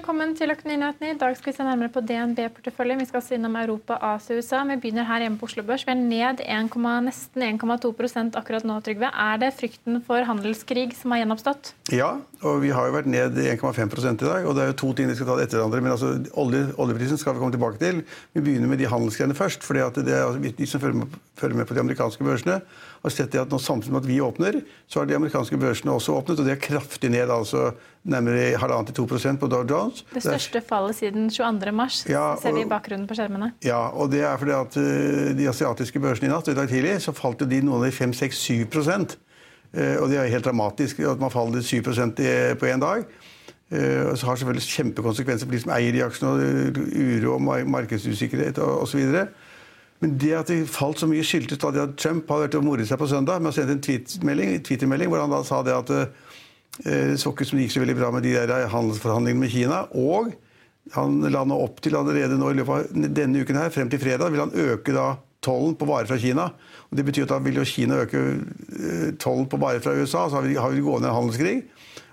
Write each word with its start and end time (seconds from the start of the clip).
Velkommen 0.00 0.30
til 0.32 0.48
Økonominyhetene. 0.48 1.10
I 1.12 1.16
dag 1.20 1.34
skal 1.36 1.50
vi 1.50 1.52
se 1.58 1.64
nærmere 1.66 1.92
på 1.92 2.00
DNB-porteføljen. 2.08 3.02
Vi 3.02 3.04
skal 3.10 3.18
også 3.18 3.34
innom 3.36 3.58
Europa, 3.60 3.98
Asia 4.00 4.32
og 4.32 4.40
USA. 4.40 4.62
Vi 4.70 4.78
begynner 4.80 5.04
her 5.04 5.26
hjemme 5.26 5.36
på 5.36 5.44
Oslo 5.44 5.60
Børs. 5.68 5.82
Vi 5.84 5.92
er 5.92 5.98
ned 6.00 6.40
1, 6.40 6.78
nesten 7.04 7.44
1,2% 7.44 8.38
akkurat 8.40 8.64
nå, 8.64 8.78
Trygve. 8.80 9.10
Er 9.12 9.42
det 9.42 9.50
frykten 9.58 10.00
for 10.06 10.24
handelskrig 10.24 10.94
som 10.96 11.12
har 11.12 11.20
gjenoppstått? 11.20 11.74
Ja, 11.92 12.14
og 12.40 12.62
vi 12.62 12.72
har 12.72 12.88
jo 12.88 12.94
vært 12.96 13.10
ned 13.12 13.36
1,5 13.44 13.92
i 14.08 14.24
dag. 14.24 14.48
og 14.48 14.56
Det 14.56 14.64
er 14.64 14.72
jo 14.72 14.78
to 14.86 14.94
ting 14.96 15.12
vi 15.12 15.18
skal 15.18 15.28
ta 15.34 15.36
etter 15.44 15.60
hverandre. 15.60 15.82
Men 15.84 15.92
altså, 15.92 16.14
olje, 16.32 16.64
oljeprisen 16.80 17.20
skal 17.20 17.36
vi 17.36 17.44
komme 17.44 17.58
tilbake 17.58 17.82
til. 17.84 18.00
Vi 18.32 18.40
begynner 18.40 18.72
med 18.72 18.80
de 18.80 18.88
handelsgreiene 18.88 19.36
først. 19.36 19.60
for 19.60 19.76
altså, 19.76 20.00
De 20.00 20.66
som 20.66 20.80
følger 20.80 21.56
med, 21.60 21.66
på 21.66 21.76
de 21.76 21.84
amerikanske 21.84 22.24
børsene, 22.24 22.62
har 23.02 23.10
sett 23.12 23.34
at 23.34 23.52
nå 23.52 23.58
samtidig 23.58 23.92
med 23.92 24.02
at 24.02 24.08
vi 24.08 24.20
åpner, 24.20 24.62
så 24.88 25.00
har 25.00 25.06
de 25.06 25.14
amerikanske 25.14 25.56
børsene 25.60 25.92
også 25.92 26.16
åpnet. 26.16 26.40
Og 26.40 26.46
de 26.46 26.56
er 26.56 26.56
kraftig 26.56 27.10
ned. 27.10 27.28
altså 27.28 27.72
nærmere 28.02 28.56
halvannen 28.56 28.88
til 28.88 29.04
2% 29.04 29.40
på 29.40 29.48
Dow 29.50 29.64
Jones. 29.68 29.89
Det 30.14 30.22
største 30.24 30.62
fallet 30.66 30.96
siden 30.98 31.30
22. 31.32 31.72
mars, 31.76 32.02
ja, 32.08 32.34
ser 32.40 32.54
vi 32.56 32.64
i 32.64 32.68
bakgrunnen 32.68 33.08
på 33.08 33.16
skjermene. 33.18 33.52
Ja, 33.64 33.88
og 33.90 34.12
det 34.12 34.22
er 34.26 34.38
fordi 34.40 34.54
at 34.56 34.78
uh, 34.80 35.32
de 35.38 35.48
asiatiske 35.50 36.02
børsene 36.02 36.30
i 36.30 36.32
natt 36.32 36.48
i 36.50 36.56
dag 36.56 36.70
tidlig 36.70 36.96
så 37.04 37.14
falt 37.16 37.42
de 37.42 37.60
noen 37.64 37.82
av 37.82 37.88
de 37.88 37.92
5-6-7 37.96 38.64
uh, 38.70 39.96
Og 40.00 40.08
det 40.10 40.18
er 40.18 40.32
helt 40.32 40.46
dramatisk 40.46 41.02
at 41.04 41.20
man 41.22 41.32
faller 41.32 41.64
7% 41.64 42.24
på 42.60 42.70
én 42.70 42.82
dag. 42.82 43.04
Uh, 43.70 44.10
og 44.10 44.16
så 44.18 44.26
har 44.26 44.40
selvfølgelig 44.40 44.66
kjempekonsekvenser 44.66 45.46
for 45.46 45.54
de 45.54 45.62
som 45.62 45.76
eier 45.76 45.94
de 45.94 46.02
aksjene, 46.04 46.32
og 46.32 46.82
uro 46.96 47.36
og 47.36 47.70
markedsusikkerhet 47.70 48.58
osv. 48.58 49.04
Men 50.00 50.16
det 50.18 50.32
at 50.32 50.48
det 50.48 50.62
falt 50.72 50.98
så 50.98 51.06
mye, 51.06 51.22
skyldtes 51.26 51.60
at 51.60 51.96
Trump 52.00 52.30
hadde 52.32 52.46
vært 52.46 52.56
og 52.56 52.64
moret 52.64 52.88
seg 52.88 52.98
på 52.98 53.08
søndag 53.10 53.42
med 53.42 53.52
å 53.52 53.56
sende 53.58 53.76
en 53.76 53.82
tweet-melding 53.84 54.62
Twitter 54.64 54.88
hvor 54.88 55.20
han 55.20 55.34
da 55.34 55.42
sa 55.44 55.60
det 55.66 55.76
at 55.76 55.92
Eh, 55.92 56.06
så 56.80 57.32
ikke 57.32 57.44
det 57.44 57.64
gikk 57.66 57.72
så 57.74 57.82
veldig 57.82 57.96
bra 57.98 58.08
med 58.14 58.22
de 58.24 58.36
der 58.36 58.68
handelsforhandlingene 58.72 59.42
med 59.42 59.52
Kina. 59.52 59.80
Og 59.98 60.30
han 60.94 61.18
la 61.30 61.42
nå 61.46 61.58
opp 61.60 61.82
til 61.84 61.96
allerede 61.98 62.38
nå 62.38 62.50
i 62.50 62.56
løpet 62.58 62.94
av 62.94 63.10
denne 63.14 63.42
uken 63.42 63.58
her, 63.60 63.72
frem 63.74 63.90
til 63.92 64.00
fredag, 64.02 64.32
vil 64.32 64.42
han 64.46 64.54
øke 64.54 64.94
da 64.94 65.12
tollen 65.44 65.76
på 65.78 65.88
varer 65.88 66.08
fra 66.08 66.18
Kina. 66.20 66.50
Og 66.90 66.96
Det 66.96 67.04
betyr 67.06 67.26
at 67.26 67.34
da 67.34 67.38
vil 67.44 67.60
jo 67.60 67.66
Kina 67.68 68.02
øke 68.04 68.20
eh, 68.20 69.10
tollen 69.20 69.48
på 69.48 69.60
varer 69.60 69.82
fra 69.84 69.94
USA, 69.96 70.26
så 70.28 70.38
har 70.38 70.46
vi, 70.46 70.56
har 70.56 70.72
vi 70.72 70.84
gående 70.84 71.08
en 71.08 71.16
handelskrig. 71.16 71.62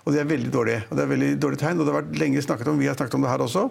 Og 0.04 0.14
det 0.14 0.22
er 0.22 0.30
veldig 0.30 0.52
dårlig. 0.52 0.78
Og 0.88 0.96
det 0.96 1.04
er 1.04 1.12
veldig 1.12 1.30
dårlig 1.42 1.60
tegn. 1.60 1.80
Og 1.80 1.84
det 1.84 1.92
har 1.92 2.00
vært 2.02 2.20
lenge 2.20 2.44
snakket 2.44 2.70
om, 2.70 2.78
vi 2.80 2.88
har 2.88 2.96
snakket 2.96 3.18
om 3.18 3.26
det 3.26 3.32
her 3.32 3.44
også, 3.44 3.66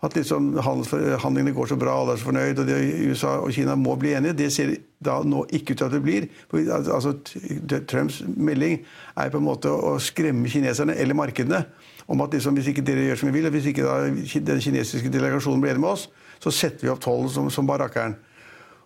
at 0.00 0.16
liksom 0.16 0.54
handelsforhandlingene 0.64 1.52
går 1.56 1.66
så 1.68 1.76
bra, 1.76 1.94
alle 2.00 2.14
er 2.14 2.20
så 2.20 2.28
fornøyd, 2.30 2.62
og 2.62 2.70
USA 3.10 3.34
og 3.44 3.52
Kina 3.52 3.74
må 3.76 3.96
bli 4.00 4.14
enige. 4.16 4.38
Det 4.38 4.48
ser 4.52 4.72
da 5.04 5.18
nå 5.24 5.44
ikke 5.52 5.74
ut 5.74 5.82
til 5.82 5.88
at 5.88 5.92
det 5.92 6.02
blir. 6.04 6.28
Altså, 6.54 7.12
Trumps 7.88 8.22
melding 8.24 8.80
er 9.16 9.32
på 9.32 9.40
en 9.40 9.44
måte 9.44 9.72
å 9.72 9.98
skremme 10.00 10.48
kineserne 10.48 10.96
eller 10.96 11.18
markedene 11.18 11.64
om 12.10 12.24
at 12.24 12.32
liksom, 12.34 12.56
hvis 12.56 12.72
ikke 12.72 12.86
dere 12.86 13.10
gjør 13.10 13.20
som 13.20 13.28
vi 13.28 13.36
vil, 13.36 13.46
og 13.46 13.54
hvis 13.54 13.68
ikke 13.70 13.84
da, 13.84 13.98
den 14.48 14.64
kinesiske 14.64 15.12
delegasjonen 15.12 15.60
blir 15.62 15.74
enig 15.74 15.84
med 15.84 15.92
oss, 15.92 16.08
så 16.40 16.52
setter 16.54 16.88
vi 16.88 16.92
opp 16.92 17.04
tollen 17.04 17.28
som, 17.30 17.52
som 17.52 17.68
bare 17.68 17.84
rakkeren. 17.84 18.16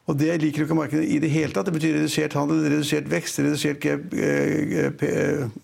Og 0.05 0.19
Det 0.21 0.35
liker 0.41 0.61
jo 0.61 0.65
ikke 0.67 0.77
markedet 0.77 1.07
i 1.09 1.19
det 1.19 1.31
hele 1.33 1.55
tatt. 1.55 1.65
Det 1.65 1.73
betyr 1.73 1.95
redusert 1.97 2.35
handel, 2.37 2.61
redusert 2.69 3.07
vekst, 3.09 3.39
redusert 3.41 3.87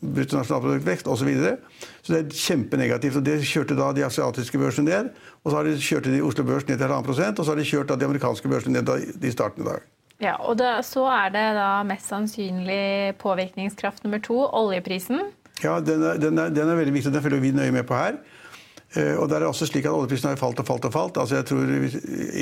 bruttonasjonalproduktvekst 0.00 1.10
osv. 1.12 1.20
Så, 1.20 1.28
videre. 1.28 1.56
så 2.00 2.14
det 2.14 2.20
er 2.22 2.38
kjempenegativt. 2.46 3.18
og 3.20 3.26
Det 3.26 3.36
kjørte 3.44 3.76
da 3.76 3.90
de 3.92 4.06
asiatiske 4.06 4.58
børsene 4.58 4.88
ned. 4.88 5.10
Og 5.44 5.52
så 5.52 5.58
har 5.58 5.68
de 5.68 5.76
kjørte 5.76 6.14
de 6.14 6.22
Oslo 6.24 6.44
Børs 6.48 6.64
ned 6.68 6.80
til 6.80 6.88
1,5 6.88 7.04
prosent, 7.04 7.38
og 7.38 7.44
så 7.44 7.52
har 7.52 7.60
de 7.60 7.68
kjørt 7.68 7.92
da 7.92 7.98
de 8.00 8.08
amerikanske 8.08 8.48
børsene 8.48 8.80
ned 8.80 9.24
i 9.28 9.34
starten 9.34 9.66
i 9.66 9.68
dag. 9.68 9.84
Ja, 10.20 10.34
og 10.40 10.58
det, 10.58 10.72
Så 10.84 11.04
er 11.08 11.28
det 11.32 11.46
da 11.56 11.82
mest 11.84 12.08
sannsynlig 12.08 13.16
påvirkningskraft 13.20 14.04
nummer 14.04 14.20
to, 14.24 14.40
oljeprisen. 14.52 15.20
Ja, 15.64 15.80
den 15.80 16.02
er, 16.02 16.16
den 16.20 16.38
er, 16.38 16.48
den 16.48 16.68
er 16.68 16.76
veldig 16.80 16.92
viktig. 16.94 17.12
Den 17.12 17.22
følger 17.22 17.40
vi 17.40 17.52
nøye 17.56 17.72
med 17.72 17.84
på 17.88 17.96
her. 17.96 18.20
Eh, 18.98 19.14
og 19.14 19.28
det 19.30 19.38
er 19.38 19.46
også 19.46 19.68
slik 19.70 19.86
at 19.86 19.94
Oljeprisen 19.94 20.32
har 20.32 20.40
falt 20.40 20.58
og 20.62 20.66
falt 20.66 20.88
og 20.88 20.94
falt. 20.94 21.20
Altså 21.22 21.40
jeg 21.40 21.48
tror, 21.50 21.74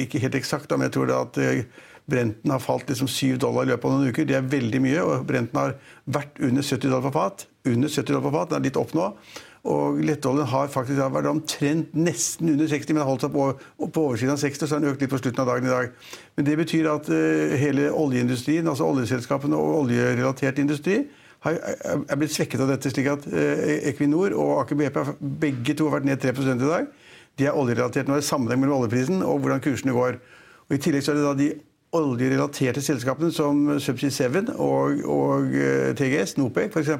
Ikke 0.03 0.22
helt 0.22 0.38
eksakt, 0.38 0.70
men 0.72 0.88
jeg 0.88 0.97
tror 0.97 1.12
at 1.19 1.41
eh, 1.42 1.64
Brenten 2.09 2.50
har 2.50 2.62
falt 2.64 2.88
liksom 2.88 3.09
7 3.09 3.36
dollar 3.36 3.66
i 3.66 3.69
løpet 3.69 3.84
av 3.84 3.92
noen 3.92 4.09
uker. 4.09 4.25
Det 4.25 4.36
er 4.36 4.48
veldig 4.48 4.81
mye. 4.81 5.03
og 5.03 5.26
Brenten 5.28 5.59
har 5.60 5.76
vært 6.06 6.41
under 6.41 6.62
70 6.62 6.88
dollar 6.88 7.04
på 7.04 7.12
fat. 7.19 7.47
Under 7.69 7.88
70 7.88 8.14
dollar 8.14 8.25
på 8.25 8.32
fat, 8.38 8.50
Den 8.50 8.59
er 8.59 8.64
litt 8.70 8.81
opp 8.81 8.94
nå. 8.97 9.12
Og 9.69 9.98
lettoljen 10.00 10.48
har 10.48 10.70
faktisk 10.72 11.00
vært 11.12 11.28
omtrent 11.28 11.92
nesten 11.98 12.48
under 12.54 12.69
60, 12.70 12.94
men 12.94 13.03
har 13.03 13.10
holdt 13.10 13.26
seg 13.26 13.34
på, 13.34 13.48
på 13.92 14.04
oversiden 14.06 14.32
av 14.32 14.41
60, 14.41 14.65
så 14.65 14.76
har 14.76 14.80
den 14.84 14.92
økt 14.92 15.03
litt 15.03 15.12
på 15.12 15.19
slutten 15.20 15.42
av 15.42 15.50
dagen 15.50 15.66
i 15.66 15.72
dag. 15.75 15.91
Men 16.38 16.47
det 16.47 16.56
betyr 16.62 16.88
at 16.94 17.10
uh, 17.10 17.56
hele 17.59 17.91
oljeindustrien, 17.92 18.70
altså 18.70 18.86
oljeselskapene 18.88 19.59
og 19.59 19.82
oljerelatert 19.82 20.62
industri, 20.62 21.03
er 21.47 22.19
blitt 22.19 22.34
svekket 22.34 22.65
av 22.65 22.72
dette. 22.72 22.91
slik 22.91 23.06
at 23.12 23.26
uh, 23.31 23.62
Equinor 23.91 24.34
og 24.34 24.65
Aker 24.65 24.78
BP 24.78 24.99
begge 25.44 25.76
to 25.78 25.88
har 25.88 25.99
vært 25.99 26.09
ned 26.09 26.21
3 26.22 26.34
i 26.54 26.59
dag. 26.65 26.88
De 27.38 27.47
er 27.47 27.54
oljerelatert. 27.54 28.09
Nå 28.09 28.16
er 28.16 28.22
det 28.22 28.28
sammenheng 28.28 28.60
mellom 28.60 28.82
oljeprisen 28.82 29.22
og 29.22 29.41
hvordan 29.41 29.62
kursene 29.62 29.94
går. 29.94 30.19
Og 30.69 30.77
I 30.77 30.81
tillegg 30.82 31.06
så 31.06 31.15
er 31.15 31.21
det 31.21 31.27
da 31.28 31.34
de 31.38 31.50
oljerelaterte 31.98 32.82
selskapene 32.84 33.31
som 33.32 33.78
Subsea 33.81 34.10
7 34.12 34.50
og, 34.60 35.04
og 35.09 35.54
TGS, 35.97 36.36
Nopec 36.36 36.74
f.eks. 36.74 36.91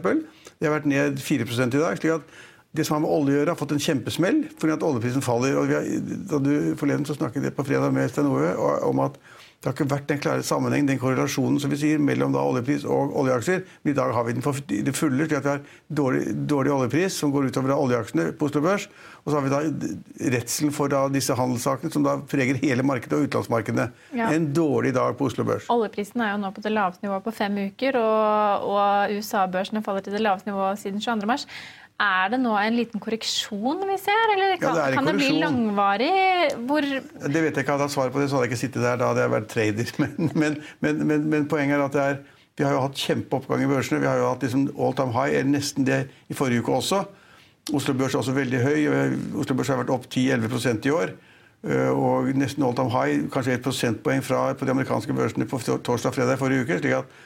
De 0.58 0.66
har 0.66 0.78
vært 0.78 0.88
ned 0.88 1.18
4 1.20 1.44
i 1.44 1.68
dag. 1.74 1.98
slik 1.98 2.14
at 2.14 2.38
det 2.76 2.86
som 2.86 2.94
har 2.94 3.02
med 3.02 3.12
olje 3.12 3.34
å 3.34 3.38
gjøre, 3.40 3.52
har 3.52 3.58
fått 3.58 3.74
en 3.74 3.82
kjempesmell 3.82 4.42
fordi 4.60 4.74
at 4.74 4.86
oljeprisen 4.86 5.24
faller. 5.24 5.56
Og 5.58 5.72
har, 5.72 5.86
da 6.30 6.40
du 6.42 6.52
Forleden 6.78 7.06
så 7.08 7.16
snakket 7.16 7.48
jeg 7.48 7.56
på 7.56 7.66
fredag 7.66 7.94
med 7.96 8.10
Stein 8.12 8.28
Ove 8.30 8.52
om 8.86 9.02
at 9.04 9.16
det 9.58 9.66
har 9.66 9.75
ikke 9.75 9.90
vært 9.90 10.05
den 10.06 10.20
klare 10.22 10.43
sammenheng, 10.46 10.84
den 10.87 11.00
korrelasjonen 11.02 11.56
som 11.58 11.72
vi 11.72 11.81
sier, 11.81 11.99
mellom 11.99 12.31
da 12.31 12.44
oljepris 12.46 12.84
og 12.87 13.10
oljeaksjer. 13.19 13.64
Men 13.82 13.90
i 13.90 13.96
dag 13.96 14.12
har 14.14 14.26
vi 14.28 14.34
den 14.37 14.44
for 14.44 14.60
det 14.70 14.93
fulle, 14.94 15.25
slik 15.26 15.34
at 15.34 15.49
vi 15.49 15.50
har 15.50 15.64
dårlig, 15.99 16.20
dårlig, 16.52 16.70
oljepris 16.76 17.16
som 17.19 17.32
går 17.34 17.49
utover 17.50 17.75
oljeaksjene 17.75 18.28
på 18.38 18.46
Oslo 18.46 18.62
Børs. 18.62 18.87
Og 19.25 19.32
så 19.32 19.40
har 19.40 19.49
vi 19.49 19.50
da 19.50 20.31
redselen 20.37 20.76
for 20.76 20.93
da 20.93 21.00
disse 21.10 21.34
handelssakene 21.34 21.90
som 21.90 22.06
da 22.06 22.14
preger 22.31 22.60
hele 22.62 22.87
markedet 22.87 23.19
og 23.19 23.26
utenlandsmarkedene. 23.26 23.88
Ja. 24.20 24.31
En 24.37 24.46
dårlig 24.55 24.94
dag 24.94 25.19
på 25.19 25.26
Oslo 25.26 25.49
Børs. 25.49 25.66
Oljeprisen 25.75 26.22
er 26.22 26.37
jo 26.37 26.38
nå 26.44 26.52
på 26.54 26.62
det 26.62 26.75
laveste 26.76 27.02
nivået 27.08 27.26
på 27.26 27.34
fem 27.40 27.58
uker, 27.72 27.99
og, 27.99 28.70
og 28.70 29.19
USA-børsene 29.19 29.82
faller 29.82 30.06
til 30.06 30.14
det 30.14 30.22
laveste 30.22 30.52
nivået 30.52 30.78
siden 30.84 31.02
22. 31.02 31.32
mars. 31.34 31.49
Er 31.98 32.30
det 32.30 32.38
nå 32.38 32.52
en 32.54 32.76
liten 32.78 33.02
korreksjon 33.02 33.80
vi 33.88 33.96
ser, 33.98 34.32
eller 34.36 34.52
kan, 34.60 34.76
ja, 34.76 34.86
det, 34.86 34.94
kan 34.94 35.08
det, 35.08 35.14
bli 35.18 35.30
langvarig? 35.40 36.10
Hvor 36.68 36.84
det 36.86 37.40
vet 37.42 37.56
jeg 37.56 37.64
ikke. 37.64 37.72
Hadde 37.72 37.88
jeg 37.88 37.94
svar 37.96 38.12
på 38.14 38.22
det, 38.22 38.28
så 38.30 38.38
hadde 38.38 38.46
jeg 38.46 38.52
ikke 38.52 38.60
sittet 38.60 38.84
der. 38.84 39.00
Da 39.00 39.08
hadde 39.10 39.24
jeg 39.24 39.32
vært 39.32 39.48
trader. 39.50 39.90
Men, 40.38 40.60
men, 40.78 41.00
men, 41.06 41.24
men, 41.26 41.48
poenget 41.50 41.74
er 41.78 41.86
at 41.88 41.98
er, 41.98 42.20
Vi 42.58 42.66
har 42.66 42.74
jo 42.74 42.84
hatt 42.84 42.98
kjempeoppgang 42.98 43.62
i 43.62 43.70
børsene. 43.70 44.00
Vi 44.02 44.06
har 44.06 44.18
jo 44.18 44.28
hatt 44.30 44.46
liksom 44.46 44.68
all 44.78 44.94
time 44.98 45.14
high, 45.14 45.34
eller 45.40 45.50
nesten 45.56 45.86
det 45.86 46.04
i 46.30 46.38
forrige 46.38 46.62
uke 46.62 46.78
også. 46.78 47.02
Oslo 47.74 47.94
Børs 47.94 48.14
er 48.14 48.22
også 48.22 48.34
veldig 48.34 48.62
høy. 48.62 48.78
Oslo 49.42 49.58
Børs 49.58 49.70
har 49.70 49.80
vært 49.82 49.92
opp 49.94 50.06
10-11% 50.06 50.86
i 50.86 50.94
år. 50.94 51.12
Eh, 51.66 51.90
og 51.90 52.30
nesten 52.38 52.62
all 52.62 52.76
time 52.78 52.94
high, 52.94 53.26
kanskje 53.34 53.58
et 53.58 53.64
prosentpoeng 53.64 54.22
fra 54.22 54.52
på 54.54 54.66
de 54.66 54.74
amerikanske 54.74 55.14
børsene 55.14 55.46
på 55.50 55.58
torsdag 55.66 56.12
og 56.12 56.14
fredag 56.14 56.38
i 56.38 56.42
forrige 56.44 56.66
uke. 56.66 56.78
slik 56.78 56.94
at 57.00 57.18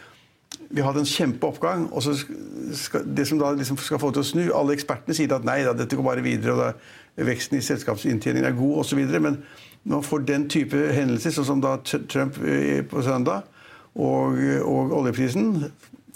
vi 0.73 0.81
har 0.81 0.89
hatt 0.89 1.01
en 1.03 1.09
kjempeoppgang. 1.09 1.87
og 1.93 2.03
skal, 2.03 3.05
Det 3.17 3.27
som 3.29 3.39
da 3.39 3.53
liksom 3.53 3.77
skal 3.77 4.01
få 4.01 4.11
til 4.11 4.23
å 4.23 4.25
snu 4.25 4.43
Alle 4.57 4.73
ekspertene 4.73 5.15
sier 5.15 5.35
at 5.37 5.45
nei, 5.45 5.63
da, 5.65 5.75
dette 5.77 5.97
går 5.97 6.07
bare 6.07 6.25
videre, 6.25 6.53
og 6.53 6.59
da, 6.59 7.25
veksten 7.29 7.59
i 7.59 7.65
selskapsinntjeningen 7.65 8.49
er 8.49 8.57
god 8.57 8.79
osv. 8.85 8.99
Men 9.21 9.43
når 9.85 9.97
man 9.97 10.07
får 10.07 10.25
den 10.29 10.49
type 10.49 10.77
hendelser, 10.97 11.35
sånn 11.37 11.49
som 11.49 11.61
da 11.61 11.77
Trump 11.85 12.39
eh, 12.41 12.81
på 12.89 13.03
søndag, 13.05 13.49
og, 13.93 14.39
og 14.65 14.95
oljeprisen, 14.97 15.67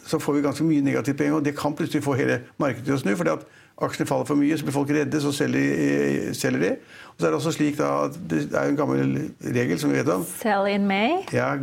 så 0.06 0.18
får 0.22 0.38
vi 0.38 0.44
ganske 0.46 0.64
mye 0.64 0.84
negativt 0.86 1.18
penger. 1.18 1.40
Og 1.40 1.44
det 1.44 1.56
kan 1.58 1.74
plutselig 1.76 2.04
få 2.04 2.16
hele 2.16 2.40
markedet 2.62 2.86
til 2.86 2.96
å 2.96 3.02
snu. 3.02 3.12
fordi 3.16 3.34
at 3.34 3.44
aksjene 3.82 4.08
faller 4.08 4.24
for 4.28 4.38
mye, 4.40 4.56
så 4.56 4.64
blir 4.64 4.74
folk 4.74 4.90
redde, 4.94 5.20
så 5.20 5.32
selger, 5.36 6.32
selger 6.36 6.62
de. 6.62 6.70
Og 7.16 7.20
så 7.20 7.26
er 7.26 7.30
Det 7.30 7.38
også 7.40 7.52
slik 7.56 7.76
da, 7.78 7.90
at 8.06 8.16
det 8.30 8.40
er 8.52 8.70
en 8.70 8.76
gammel 8.76 9.14
regel 9.40 9.78
som 9.80 9.92
vi 9.92 9.98
vet 9.98 10.08
om. 10.12 10.24
Sell 10.40 10.68
in 10.72 10.86
May. 10.88 11.22
Ja, 11.32 11.54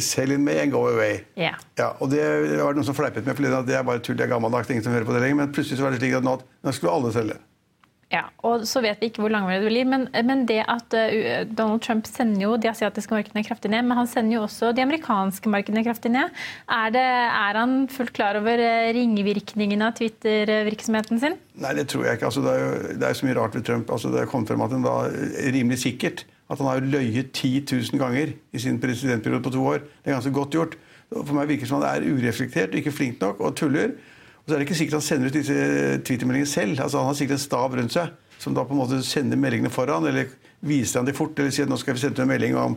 Sell 0.00 0.32
in 0.34 0.44
May 0.44 0.58
and 0.62 0.72
go 0.72 0.86
away. 0.86 1.20
Yeah. 1.38 1.58
Ja, 1.78 1.92
og 2.00 2.10
Det 2.10 2.22
var 2.62 2.72
det 2.72 2.80
noen 2.80 2.86
som 2.86 2.94
fleipet 2.94 3.26
med, 3.26 3.34
for 3.34 3.42
det 3.66 3.74
er 3.74 3.82
bare 3.86 4.02
tull, 4.02 4.18
det 4.18 4.26
er 4.26 4.34
gammeldags, 4.34 4.70
ingen 4.70 4.84
som 4.86 4.92
hører 4.92 5.06
på 5.08 5.14
det 5.14 5.22
lenger. 5.22 5.42
Men 5.42 5.52
plutselig 5.52 5.78
så 5.78 5.86
var 5.86 5.94
det 5.94 6.02
slik 6.02 6.18
at 6.18 6.26
nå, 6.26 6.38
nå 6.62 6.74
skulle 6.74 6.94
alle 6.94 7.12
selge. 7.14 7.38
Ja, 8.08 8.24
og 8.46 8.62
så 8.64 8.80
vet 8.80 9.02
vi 9.02 9.10
ikke 9.10 9.20
hvor 9.20 9.32
langvarig 9.32 9.60
det 9.60 9.72
blir. 9.72 9.88
Men, 9.88 10.06
men, 10.24 10.46
det 10.48 10.62
at 10.64 10.94
uh, 10.96 11.42
Donald 11.48 11.82
Trump 11.84 12.08
sender 12.08 12.46
jo 12.46 12.54
de 12.56 12.70
asiatiske 12.70 13.12
markedene 13.12 13.44
kraftig 13.44 13.72
ned, 13.74 13.84
men 13.84 13.98
han 14.00 14.08
sender 14.08 14.38
jo 14.38 14.46
også 14.46 14.72
de 14.72 14.84
amerikanske 14.84 15.52
markedene 15.52 15.84
kraftig 15.84 16.14
ned. 16.14 16.32
Er, 16.72 16.94
det, 16.94 17.04
er 17.04 17.60
han 17.60 17.80
fullt 17.92 18.14
klar 18.16 18.38
over 18.40 18.64
ringvirkningene 18.96 19.38
ringvirkningen 19.38 19.82
av 19.82 19.94
Twitter-virksomheten 19.98 21.20
sin? 21.20 21.36
Nei, 21.58 21.74
det 21.76 21.88
tror 21.90 22.06
jeg 22.06 22.18
ikke. 22.18 22.28
Altså, 22.28 22.42
det, 22.44 22.52
er 22.52 22.64
jo, 22.64 22.98
det 22.98 23.08
er 23.08 23.18
så 23.18 23.26
mye 23.26 23.38
rart 23.38 23.54
ved 23.54 23.64
Trump. 23.64 23.90
Altså, 23.90 24.10
det 24.14 24.28
kom 24.30 24.46
frem 24.46 24.64
at 24.64 24.74
han 24.74 24.84
var 24.84 25.10
rimelig 25.54 25.82
sikkert 25.84 26.24
at 26.48 26.58
han 26.58 26.68
har 26.68 26.80
løyet 26.80 27.32
10 27.32 27.66
000 27.70 28.00
ganger 28.00 28.32
i 28.52 28.58
sin 28.58 28.80
presidentperiode 28.80 29.42
på 29.44 29.52
to 29.52 29.64
år. 29.66 29.82
Det 29.82 30.08
er 30.08 30.16
ganske 30.16 30.32
godt 30.32 30.54
gjort. 30.56 30.78
For 31.12 31.34
meg 31.36 31.48
virker 31.48 31.66
det 31.66 31.70
som 31.70 31.82
han 31.82 31.88
er 31.90 32.08
ureflektert, 32.08 32.76
ikke 32.76 32.92
flink 32.92 33.20
nok 33.20 33.40
og 33.40 33.56
tuller. 33.56 33.92
Og 34.48 34.52
så 34.52 34.56
er 34.56 34.62
det 34.62 34.64
ikke 34.70 34.78
sikkert 34.78 34.96
han 34.96 35.04
sender 35.04 35.28
ut 35.28 35.34
disse 35.36 35.54
Twitter-meldingene 36.08 36.48
selv. 36.48 36.78
Altså, 36.80 37.02
han 37.02 37.10
har 37.10 37.16
sikkert 37.18 37.36
en 37.36 37.42
stab 37.42 37.74
rundt 37.76 37.92
seg 37.92 38.14
som 38.40 38.54
da 38.56 38.62
på 38.64 38.72
en 38.72 38.78
måte 38.80 39.00
sender 39.04 39.36
meldingene 39.36 39.68
foran, 39.68 40.06
eller 40.08 40.30
viser 40.64 41.02
han 41.02 41.08
det 41.08 41.16
fort, 41.18 41.36
eller 41.36 41.52
sier 41.52 41.66
at 41.66 41.72
nå 41.72 41.76
skal 41.76 41.98
vi 41.98 42.00
sende 42.00 42.16
ut 42.16 42.22
en 42.24 42.30
melding 42.30 42.56
om, 42.56 42.76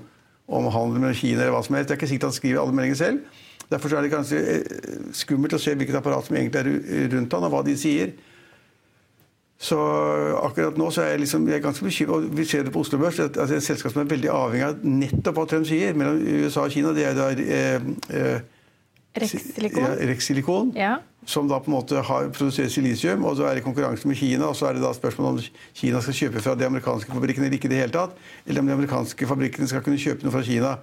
om 0.51 0.67
handel 0.73 0.99
med 0.99 1.15
Kina 1.15 1.45
eller 1.45 1.55
hva 1.55 1.61
som 1.63 1.77
helst. 1.77 1.87
Det 1.87 1.95
er 1.95 2.01
ikke 2.01 2.09
sikkert 2.11 2.27
han 2.27 2.35
skriver 2.35 2.59
alle 2.59 2.75
meldingene 2.75 2.99
selv. 2.99 3.39
Derfor 3.71 3.95
er 3.95 4.03
det 4.03 4.11
ganske 4.11 4.41
eh, 4.57 4.99
skummelt 5.15 5.55
å 5.55 5.61
se 5.63 5.77
hvilket 5.79 5.95
apparat 6.01 6.27
som 6.27 6.35
egentlig 6.35 6.59
er 6.59 7.07
rundt 7.13 7.37
han, 7.37 7.47
og 7.47 7.55
hva 7.55 7.63
de 7.63 7.79
sier. 7.79 8.11
Så 9.61 9.77
akkurat 10.41 10.75
nå 10.75 10.91
så 10.91 11.05
er 11.05 11.13
jeg, 11.13 11.23
liksom, 11.23 11.47
jeg 11.47 11.61
er 11.61 11.63
ganske 11.63 11.87
bekymret. 11.87 12.15
Og 12.17 12.39
vi 12.41 12.51
ser 12.51 12.67
det 12.67 12.73
på 12.75 12.83
Oslo 12.83 12.99
Børs. 12.99 13.21
at 13.23 13.37
altså, 13.37 13.55
Et 13.55 13.63
selskap 13.63 13.93
som 13.93 14.03
er 14.03 14.11
veldig 14.11 14.33
avhengig 14.33 14.67
av 14.67 14.83
nettopp 14.83 15.39
hva 15.39 15.47
Trump 15.47 15.69
sier 15.69 15.95
mellom 15.95 16.19
USA 16.19 16.65
og 16.65 16.73
Kina, 16.75 16.91
det 16.97 17.05
er 17.05 17.15
da 17.15 17.29
eh, 17.31 17.91
eh, 18.09 18.41
Rex-silikon. 19.17 19.83
Ja, 19.83 19.95
Rexilikon 20.07 20.75
ja 20.77 20.97
som 21.25 21.47
da 21.47 21.59
på 21.59 21.69
en 21.69 21.75
måte 21.75 22.01
har 22.01 22.29
produserer 22.33 22.69
silisium, 22.71 23.25
og 23.25 23.37
så 23.37 23.45
er 23.45 23.57
det 23.57 23.65
konkurranse 23.65 24.07
med 24.09 24.17
Kina. 24.17 24.47
og 24.49 24.55
Så 24.55 24.67
er 24.67 24.73
det 24.73 24.83
da 24.83 24.93
spørsmålet 24.93 25.31
om 25.31 25.59
Kina 25.77 26.01
skal 26.01 26.17
kjøpe 26.17 26.41
fra 26.41 26.55
de 26.55 26.65
amerikanske 26.65 27.13
fabrikkene 27.13 27.45
eller 27.45 27.59
ikke 27.59 27.69
det 27.69 27.77
hele 27.77 27.93
tatt, 27.93 28.17
eller 28.47 28.61
om 28.61 28.67
de 28.67 28.73
amerikanske 28.73 29.27
fabrikkene 29.27 29.69
skal 29.69 29.83
kunne 29.85 30.01
kjøpe 30.01 30.25
noe 30.25 30.33
fra 30.33 30.43
Kina. 30.45 30.75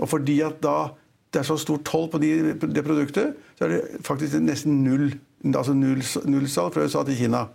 Og 0.00 0.10
fordi 0.10 0.40
at 0.42 0.60
da 0.62 0.94
det 1.34 1.40
er 1.40 1.46
så 1.46 1.56
stor 1.58 1.80
toll 1.82 2.08
på 2.10 2.18
de, 2.22 2.54
det 2.54 2.84
produktet, 2.86 3.34
så 3.58 3.66
er 3.66 3.72
det 3.72 4.02
faktisk 4.06 4.38
nesten 4.38 4.84
null, 4.84 5.16
altså 5.50 5.74
null, 5.74 6.02
nullsalg 6.30 6.74
fra 6.74 6.84
USA 6.86 7.02
til 7.02 7.18
Kina. 7.18 7.48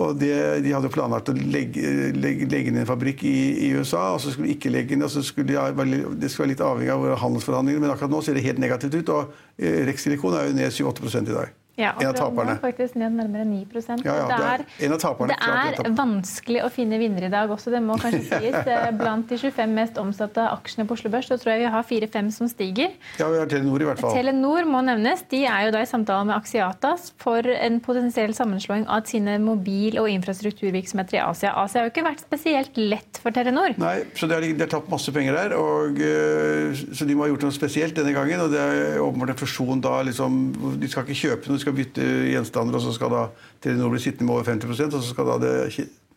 Og 0.00 0.16
de, 0.16 0.28
De 0.64 0.72
hadde 0.72 0.88
planlagt 0.92 1.28
å 1.28 1.34
legge, 1.36 2.12
legge, 2.16 2.46
legge, 2.48 2.72
ned 2.72 2.86
en 2.86 2.88
fabrikk 2.88 3.26
i, 3.28 3.36
i, 3.66 3.72
USA, 3.76 4.14
og 4.14 4.22
så 4.24 4.32
skulle 4.32 4.48
de 4.48 4.56
ikke 4.56 4.72
legge 4.72 4.96
ned, 4.96 5.04
og 5.08 5.12
så 5.12 5.24
skulle 5.26 5.52
de, 5.52 6.02
det 6.16 6.30
skulle 6.32 6.46
være 6.46 6.54
litt 6.54 6.64
avhengig 6.64 6.94
av 6.94 7.08
handelsforhandlingene, 7.20 7.84
men 7.84 7.92
akkurat 7.92 8.14
nå 8.14 8.22
ser 8.24 8.38
det 8.38 8.46
helt 8.46 8.62
negativt 8.62 8.96
ut. 9.02 9.12
og 9.12 9.34
eh, 9.60 9.82
Rex 9.88 10.06
Silikon 10.06 10.38
er 10.38 10.48
jo 10.48 10.56
ned 10.56 10.72
7-8 10.72 11.26
i 11.26 11.34
dag. 11.34 11.61
Ja, 11.80 11.94
en 11.96 12.10
av 12.10 12.16
taperne. 12.18 12.58
faktisk 12.60 12.98
ned 13.00 13.14
nærmere 13.16 13.46
9 13.48 13.62
ja, 14.04 14.12
ja, 14.12 14.24
det 14.28 14.84
er, 14.84 14.96
taperne, 15.00 15.32
det 15.32 15.86
er 15.86 15.94
vanskelig 15.96 16.60
å 16.66 16.68
finne 16.68 16.98
vinnere 17.00 17.30
i 17.30 17.32
dag 17.32 17.48
også, 17.48 17.72
det 17.72 17.80
må 17.80 17.96
kanskje 18.00 18.20
sies. 18.42 18.58
Blant 18.98 19.30
de 19.32 19.38
25 19.40 19.72
mest 19.72 20.00
omsatte 20.00 20.44
aksjene 20.52 20.84
på 20.88 20.98
Oslo 20.98 21.08
Børs 21.14 21.30
så 21.30 21.38
tror 21.40 21.54
jeg 21.54 21.62
vi 21.64 21.70
har 21.72 21.86
4-5 21.88 22.28
som 22.36 22.50
stiger. 22.50 22.92
Ja, 23.16 23.30
vi 23.32 23.40
har 23.40 23.48
Telenor 23.48 23.80
i 23.80 23.88
hvert 23.88 24.02
fall. 24.04 24.12
Telenor 24.18 24.68
må 24.68 24.82
nevnes. 24.84 25.24
De 25.32 25.40
er 25.48 25.68
jo 25.68 25.72
da 25.72 25.80
i 25.80 25.88
samtale 25.88 26.28
med 26.28 26.36
Axiatas 26.36 27.08
for 27.22 27.48
en 27.48 27.80
potensiell 27.84 28.36
sammenslåing 28.36 28.84
av 28.92 29.08
sine 29.08 29.38
mobil- 29.40 29.96
og 30.02 30.10
infrastrukturvirksomheter 30.12 31.22
i 31.22 31.22
Asia. 31.24 31.54
Asia 31.56 31.80
har 31.80 31.88
jo 31.88 31.94
ikke 31.94 32.04
vært 32.04 32.26
spesielt 32.26 32.76
lett 32.76 33.22
for 33.22 33.32
Telenor. 33.32 33.78
Nei, 33.80 33.94
så 34.12 34.28
de 34.28 34.36
har, 34.36 34.44
de 34.44 34.66
har 34.66 34.72
tapt 34.76 34.92
masse 34.92 35.14
penger 35.14 35.40
der, 35.40 35.56
og, 35.56 35.96
eh, 36.04 36.84
så 36.92 37.08
de 37.08 37.16
må 37.16 37.24
ha 37.24 37.32
gjort 37.32 37.48
noe 37.48 37.56
spesielt 37.56 37.96
denne 37.96 38.12
gangen. 38.12 38.44
og 38.44 38.52
Det 38.52 38.60
er 38.60 39.00
åpenbart 39.00 39.32
en 39.38 39.40
fusjon 39.40 39.80
da 39.80 39.96
liksom, 40.04 40.40
De 40.82 40.92
skal 40.92 41.08
ikke 41.08 41.20
kjøpe 41.24 41.48
noe 41.48 41.61
skal 41.62 41.76
bytte 41.76 42.06
gjenstander, 42.32 42.78
og 42.78 42.84
så 42.84 42.94
skal 42.96 43.12
da 43.14 43.26
Telenor 43.62 43.92
bli 43.94 44.02
sittende 44.02 44.28
med 44.28 44.40
over 44.40 44.50
50 44.50 44.82
og 44.88 44.98
så 44.98 45.06
skal 45.08 45.30
da 45.32 45.38
det, 45.42 45.54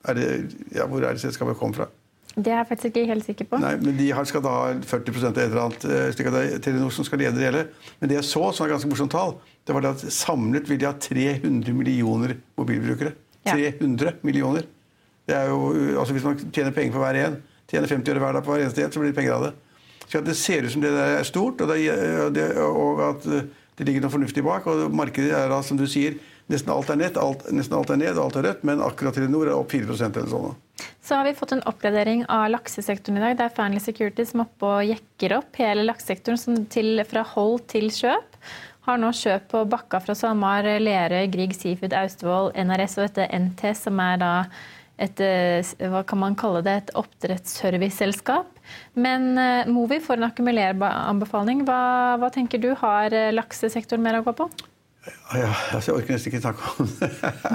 er 0.05 0.17
det 0.17 0.27
ja, 0.75 0.87
Hvor 0.89 1.03
er 1.03 1.15
det 1.15 1.23
selskapet 1.23 1.57
kom 1.59 1.73
fra? 1.73 1.87
Det 2.35 2.51
er 2.51 2.59
jeg 2.59 2.67
faktisk 2.67 2.89
ikke 2.89 3.07
helt 3.07 3.25
sikker 3.25 3.47
på. 3.47 3.57
Nei, 3.63 3.75
men 3.79 3.95
De 3.95 4.09
skal 4.27 4.41
da 4.43 4.53
ha 4.57 4.71
40 4.83 5.19
av 5.23 5.37
et 5.37 5.43
eller 5.45 5.61
annet, 5.61 5.85
eh, 5.87 6.07
slik 6.11 6.27
at 6.27 6.35
det 6.35 6.41
er 6.43 6.63
Telenor 6.65 6.91
som 6.91 7.07
skal 7.07 7.21
lede 7.23 7.39
det 7.39 7.45
hele. 7.47 7.61
Men 8.01 8.11
det 8.11 8.17
jeg 8.17 8.27
så, 8.27 8.41
som 8.51 8.65
er 8.65 8.73
ganske 8.73 8.89
morsomt 8.91 9.13
tall, 9.15 9.37
det 9.65 9.75
var 9.75 9.85
det 9.85 9.93
at 9.95 10.03
samlet 10.11 10.67
vil 10.67 10.81
de 10.81 10.89
ha 10.89 10.93
300 10.99 11.71
millioner 11.73 12.35
mobilbrukere. 12.59 13.13
Ja. 13.45 13.55
300 13.55 14.17
millioner. 14.27 14.67
Det 15.25 15.35
er 15.37 15.47
jo, 15.47 15.71
altså 15.99 16.13
Hvis 16.13 16.25
man 16.27 16.35
tjener 16.51 16.75
penger 16.75 16.97
på 16.97 17.05
hver 17.05 17.21
en, 17.23 17.37
tjener 17.71 17.87
50 17.87 18.11
øre 18.11 18.25
hver 18.25 18.35
dag 18.35 18.43
på 18.43 18.51
hver 18.51 18.65
eneste 18.65 18.83
en, 18.83 18.91
så 18.91 18.99
blir 18.99 19.13
det 19.13 19.17
penger 19.17 19.37
av 19.37 19.47
det. 19.47 19.53
Så 20.05 20.21
Det 20.21 20.35
ser 20.37 20.65
ut 20.65 20.71
som 20.71 20.81
det 20.83 20.91
der 20.91 21.19
er 21.19 21.23
stort, 21.23 21.61
og, 21.61 21.71
det, 22.35 22.49
og 22.61 22.99
at 23.09 23.25
det 23.75 23.87
ligger 23.87 24.05
noe 24.05 24.13
fornuftig 24.13 24.43
bak. 24.45 24.67
og 24.67 24.93
Markedet 24.95 25.33
er 25.35 25.49
da, 25.51 25.61
som 25.65 25.79
du 25.79 25.85
sier, 25.89 26.17
nesten 26.51 26.71
alt 26.71 26.91
er 26.93 26.99
nett, 26.99 27.17
alt, 27.19 27.47
nesten 27.51 27.75
alt 27.77 27.91
er 27.91 27.99
ned 27.99 28.13
og 28.15 28.27
alt 28.27 28.37
er 28.39 28.47
rødt, 28.49 28.63
men 28.67 28.83
akkurat 28.83 29.17
Telenor 29.17 29.49
er 29.49 29.57
opp 29.57 29.73
4% 29.73 30.21
eller 30.21 30.31
sånn. 30.31 30.55
Så 31.05 31.17
har 31.17 31.27
vi 31.27 31.35
fått 31.37 31.53
en 31.55 31.63
oppgradering 31.69 32.23
av 32.31 32.47
laksesektoren 32.53 33.19
i 33.19 33.23
dag. 33.23 33.35
Det 33.39 33.47
er 33.47 33.57
Fearnley 33.57 33.83
Security 33.83 34.25
som 34.27 34.45
oppe 34.45 34.69
og 34.69 34.87
jekker 34.89 35.37
opp 35.37 35.59
hele 35.61 35.85
laksesektoren 35.85 37.03
fra 37.09 37.25
hold 37.35 37.67
til 37.71 37.91
kjøp. 37.93 38.39
Har 38.85 38.99
nå 39.01 39.09
kjøp 39.17 39.47
på 39.49 39.63
Bakka 39.69 39.99
fra 40.03 40.13
SalMar, 40.17 40.67
Lerøy, 40.81 41.25
Grieg 41.33 41.55
Seafood, 41.57 41.95
Austevoll, 41.97 42.51
NRS 42.53 42.99
og 42.99 43.07
dette 43.07 43.29
NT, 43.33 43.71
som 43.77 44.01
er 44.03 44.19
da 44.21 44.33
et, 44.95 45.19
eh, 45.19 45.73
hva 45.91 46.03
kan 46.07 46.21
man 46.21 46.37
kalle 46.39 46.61
det, 46.65 46.75
et 46.75 46.93
oppdrettsserviceselskap. 46.95 48.47
Men 48.95 49.33
uh, 49.37 49.67
Movi 49.69 49.99
får 50.01 50.21
en 50.21 50.29
akkumuleranbefaling. 50.29 51.65
Hva, 51.67 51.81
hva 52.21 52.31
tenker 52.33 52.61
du? 52.63 52.71
Har 52.79 53.13
eh, 53.13 53.33
laksesektoren 53.35 54.03
mer 54.05 54.21
å 54.21 54.23
gå 54.25 54.33
på? 54.39 54.49
Ja, 55.35 55.51
altså 55.75 55.91
jeg 55.91 55.99
orker 55.99 56.15
nesten 56.15 56.31
ikke 56.31 56.39
snakke 56.41 56.71
om 56.81 56.87
det. 56.89 57.09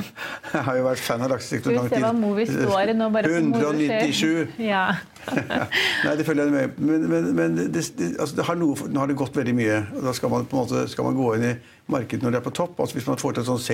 Jeg 0.53 0.63
har 0.69 0.77
jo 0.79 0.85
vært 0.85 1.03
fan 1.03 1.25
av 1.25 1.33
laksesektoren 1.33 1.81
lang 1.81 1.89
tid. 1.91 2.05
Hva 2.05 2.13
Movi 2.15 2.45
står 2.47 2.93
i 2.93 2.95
nå. 2.95 3.09
bare 3.15 3.33
197! 3.41 4.61
Ja. 4.63 4.85
Nei, 6.05 6.15
det 6.21 6.27
følger 6.29 6.47
jeg 6.47 6.55
med 6.55 6.79
Men, 6.79 7.09
men, 7.11 7.27
men 7.37 7.59
det, 7.59 7.83
det, 7.99 8.13
altså 8.23 8.39
det 8.39 8.47
har 8.47 8.59
noe, 8.59 8.87
nå 8.87 9.03
har 9.03 9.11
det 9.11 9.19
gått 9.19 9.35
veldig 9.39 9.57
mye. 9.59 9.83
Da 10.07 10.15
skal 10.15 10.31
man 10.31 10.47
på 10.47 10.59
en 10.59 10.63
måte 10.63 10.87
skal 10.93 11.11
man 11.11 11.19
gå 11.19 11.33
inn 11.39 11.49
i 11.51 11.55
markedet 11.91 12.23
når 12.23 12.37
det 12.37 12.41
er 12.43 12.47
på 12.47 12.55
topp. 12.61 12.79
altså 12.79 13.01
Hvis 13.01 13.11
man 13.11 13.19
får 13.19 13.35
til 13.35 13.43
en 13.43 13.51
sånn 13.51 13.65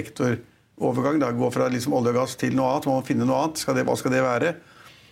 sektorovergang, 0.77 1.21
da, 1.21 1.33
gå 1.33 1.51
fra 1.51 1.69
liksom 1.69 1.95
olje 1.95 2.13
og 2.13 2.19
gass 2.21 2.37
til 2.37 2.55
noe 2.55 2.75
annet, 2.75 2.87
må 2.87 3.03
finne 3.05 3.25
noe 3.25 3.45
annet. 3.45 3.59
Skal 3.59 3.75
det, 3.77 3.85
hva 3.87 3.97
skal 3.97 4.13
det 4.13 4.23
være? 4.23 4.55